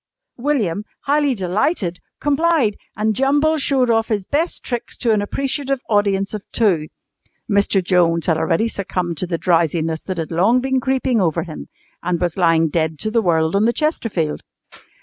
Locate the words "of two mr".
6.33-7.83